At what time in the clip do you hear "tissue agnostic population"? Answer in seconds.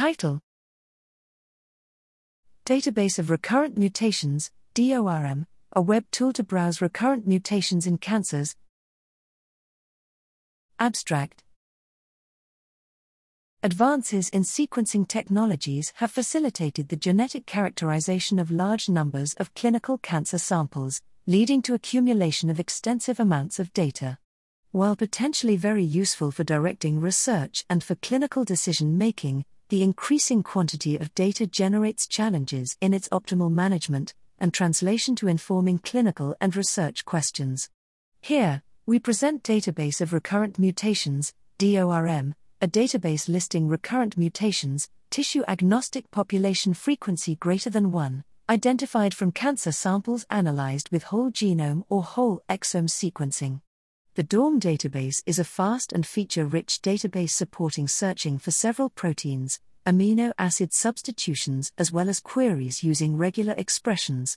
45.08-46.74